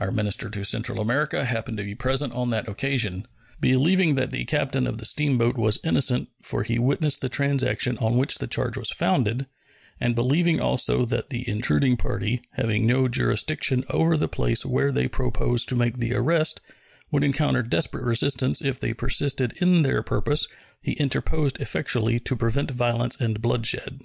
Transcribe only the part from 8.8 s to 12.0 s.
founder), and believing also that the intruding